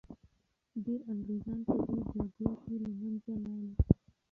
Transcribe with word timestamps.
ډیر 0.83 0.99
انګریزان 1.11 1.59
په 1.67 1.73
دې 1.87 1.95
جګړو 2.11 2.51
کي 2.63 2.75
له 2.83 2.89
منځه 2.99 3.33
لاړل. 3.43 3.71